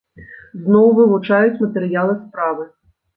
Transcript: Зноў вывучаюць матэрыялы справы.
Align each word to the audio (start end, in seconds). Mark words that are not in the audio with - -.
Зноў 0.61 0.87
вывучаюць 0.99 1.61
матэрыялы 1.65 2.17
справы. 2.23 2.65